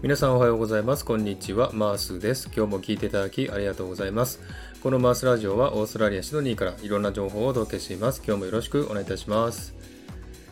[0.00, 1.04] 皆さんおはようございます。
[1.04, 1.72] こんにちは。
[1.72, 2.48] マースです。
[2.54, 4.40] 今日も聞いていただきありがとうございます。
[4.80, 8.22] このマースラジオはオーストラリア・シドニーからいろんな情報をお届けしています。
[8.24, 9.74] 今日もよろしくお願いいたします。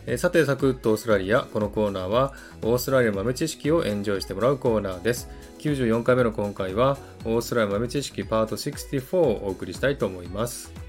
[0.05, 1.43] えさて、サクッとオーストラリア。
[1.43, 5.29] このコーナーはオーストラリア豆知識をエンジョイしてもらうコーナーです。
[5.59, 10.86] 94回目の今回はオーストラリア豆知識パート64をお送りしたいと思います。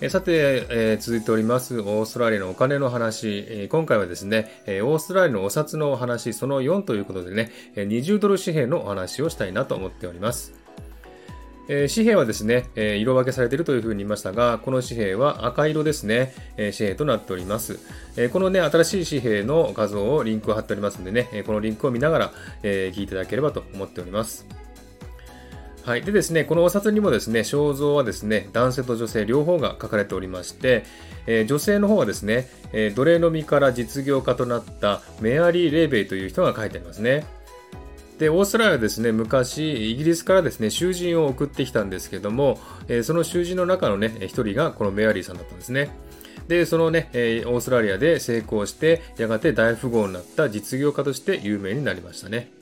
[0.00, 3.44] えさて、えー、続いております、オーストラリアのお金の話。
[3.48, 10.54] えー、今回はですね、えー、オーストラリアのお札のお話、その4ということでね、え20ドル紙幣のお話をしたいなと思っております。
[11.68, 17.80] え紙幣はですね、え色分けされているというふうに言いましたが、この紙幣は赤色ですね、え紙幣となっております。
[18.16, 24.57] えこのね、新しい紙幣の画像をリンクを貼っておりますんでね、えこのリンクを見ながら、え聞いていただければと思っております。
[25.84, 26.02] はい。
[26.02, 30.84] でですね、このお札にもですね、肖像はですね、男性と女性両方が書かれておりまして、
[31.26, 37.26] えー、女性の方はですね、えー、奴隷の身から実業家となったメアリー・レイベイという人が書いてありますね。
[38.18, 45.90] で、オーストラリアはですね、昔、イギリスからですね、囚人を送ってきたんですけども、えー、その囚人の中のね、一人がこのメアリーさんだったんですね。
[46.48, 52.57] で、そのね、え、オーストラリアで成功して、やがて大富豪になった実業家として有名になりましたね。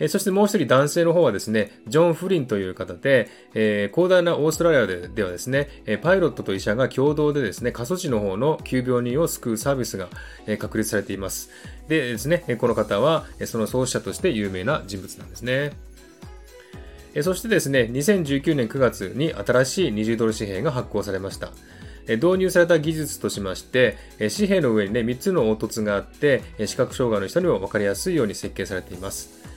[0.00, 5.68] えそしてもう一人男性の方はですね、ジョン・フリンという方で、えー、広大なオーストラリアでではですね、
[6.02, 10.08] パイロットと医者が共同でですね、過疎地の方の急病人を救うサービスが、
[10.46, 11.50] え確立されています。
[11.88, 15.72] でですね、この方は、その創始者として有名な人物なんですね。
[17.22, 21.50] そしてですね、2019年9月に新しい20ドル紙幣が発行されました。
[22.08, 29.53] 導入された技術としまして、紙幣の上にね、3つの凹凸があって、視覚障害の人にも分かりやすいように設計されています。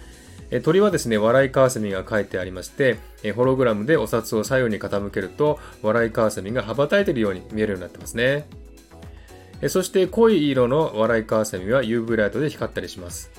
[0.63, 2.97] 鳥はですね、笑いカワセミが書いてありまして、
[3.35, 8.47] ホログラムでお札を左右に傾けると、笑いカワセミが羽ばたいているように見えるようになってますね。
[9.67, 13.31] そして濃い色の笑いカワセミは UV ライトで光ったりします。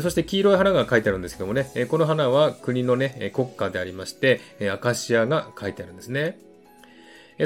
[0.00, 4.40] そして黄色い花が書いてあるんですけどもね、この花は国のね、国家でありまして、
[4.72, 6.38] アカシアが書いてあるんですね。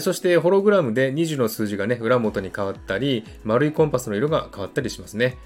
[0.00, 5.36] そしてホログラムで20の数字がね、裏元に変わったり、丸いコンパスの色が変わったりしますね。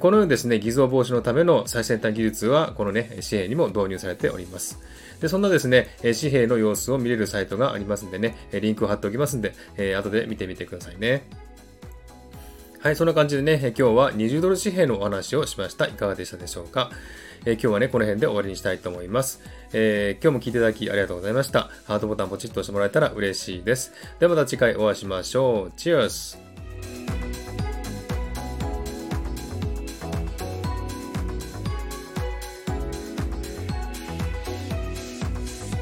[0.00, 4.80] このようにですね、偽造防止のための最先端技術は、このね、紙幣にも導入されております。
[5.20, 9.54] で、そんなですね、紙幣の様子を見れるサイトがありますんでね、リンクを貼っておきますんで、
[9.96, 11.28] 後で見てみてくださいね。
[12.80, 15.86] はい、そんな感じでね、今日は20ドル紙幣のお話をしました。
[15.86, 16.90] いかがでしたでしょうか？
[17.44, 19.40] え、今日はね、この辺で終わりにしたいと思います、
[19.72, 21.70] えー、今日も聞いていただきありがとうございました。
[21.84, 23.92] ハートボタンポチッと押してもらえたら嬉しいです。
[24.18, 25.72] ではまた次回お会いしましょう。
[25.76, 26.45] チ e ース